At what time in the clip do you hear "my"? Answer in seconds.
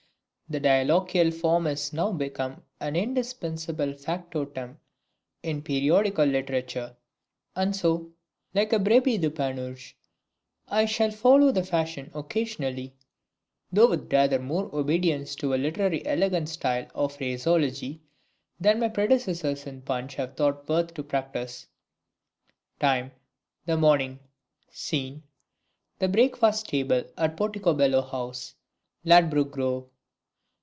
18.81-18.89